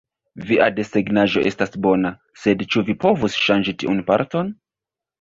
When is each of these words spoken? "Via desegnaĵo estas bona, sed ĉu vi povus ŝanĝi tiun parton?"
"Via 0.51 0.69
desegnaĵo 0.79 1.43
estas 1.51 1.77
bona, 1.87 2.13
sed 2.47 2.67
ĉu 2.73 2.87
vi 2.91 2.99
povus 3.07 3.39
ŝanĝi 3.45 3.79
tiun 3.81 4.05
parton?" 4.13 4.55